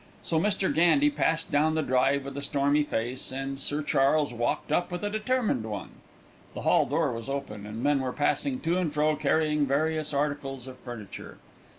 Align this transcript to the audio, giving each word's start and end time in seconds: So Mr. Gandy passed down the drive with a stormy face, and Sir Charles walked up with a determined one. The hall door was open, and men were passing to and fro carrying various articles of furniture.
So 0.23 0.39
Mr. 0.39 0.73
Gandy 0.73 1.11
passed 1.11 1.51
down 1.51 1.75
the 1.75 1.83
drive 1.83 2.25
with 2.25 2.35
a 2.35 2.41
stormy 2.41 2.81
face, 2.81 3.31
and 3.31 3.59
Sir 3.59 3.83
Charles 3.83 4.33
walked 4.33 4.71
up 4.71 4.91
with 4.91 5.03
a 5.03 5.11
determined 5.11 5.63
one. 5.63 5.89
The 6.55 6.61
hall 6.61 6.87
door 6.87 7.11
was 7.13 7.29
open, 7.29 7.67
and 7.67 7.83
men 7.83 7.99
were 7.99 8.11
passing 8.11 8.61
to 8.61 8.79
and 8.79 8.91
fro 8.91 9.15
carrying 9.15 9.67
various 9.67 10.11
articles 10.11 10.65
of 10.65 10.79
furniture. 10.79 11.37